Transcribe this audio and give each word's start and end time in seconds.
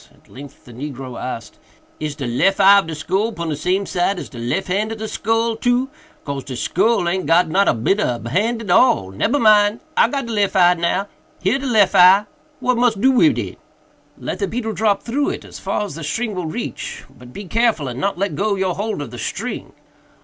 At 0.15 0.27
length 0.27 0.65
the 0.65 0.73
negro 0.73 1.21
asked, 1.21 1.59
"Is 1.99 2.15
de 2.15 2.25
lef 2.25 2.59
eye 2.59 2.79
of 2.79 2.87
de 2.87 2.95
skull 2.95 3.33
pon 3.33 3.49
de 3.49 3.55
same 3.55 3.85
side 3.85 4.17
as 4.17 4.29
de 4.29 4.39
lef 4.39 4.65
hand 4.65 4.91
of 4.91 4.97
de 4.97 5.07
skull, 5.07 5.55
too?—cause 5.55 6.43
de 6.43 6.55
skull 6.55 7.07
aint 7.07 7.27
got 7.27 7.49
not 7.49 7.67
a 7.67 7.73
bit 7.75 7.99
ob 7.99 8.25
a 8.25 8.29
hand 8.31 8.63
at 8.63 8.71
all—nebber 8.71 9.37
mind! 9.37 9.79
I 9.95 10.07
got 10.07 10.25
de 10.25 10.33
lef 10.33 10.55
eye 10.55 10.73
now—here 10.73 11.59
de 11.59 11.67
lef 11.67 11.93
eye! 11.93 12.25
what 12.59 12.77
mus 12.77 12.95
do 12.95 13.11
wid 13.11 13.37
it?" 13.37 13.59
"Let 14.17 14.39
the 14.39 14.47
beetle 14.47 14.73
drop 14.73 15.03
through 15.03 15.29
it, 15.29 15.45
as 15.45 15.59
far 15.59 15.85
as 15.85 15.93
the 15.93 16.03
string 16.03 16.33
will 16.33 16.47
reach—but 16.47 17.31
be 17.31 17.45
careful 17.45 17.87
and 17.87 17.99
not 17.99 18.17
let 18.17 18.33
go 18.33 18.55
your 18.55 18.73
hold 18.73 19.03
of 19.03 19.11
the 19.11 19.19
string." 19.19 19.71